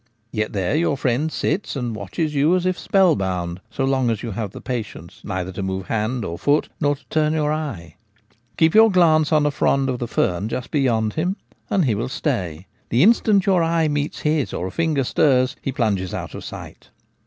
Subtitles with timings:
[0.31, 4.23] Yet there your friend sits and watclies you as if spell bound, so long as
[4.23, 6.87] you have the patience neither to move hand or foot Cuckoo Trying an Echo.
[6.87, 7.95] 83 nor to turn your eye.
[8.57, 11.37] Keep your glance on a frond of the fern just beyond him,
[11.69, 12.65] and he will stay.
[12.89, 16.89] The instant your eye meets his or a finger stirs, he plunges out of sight.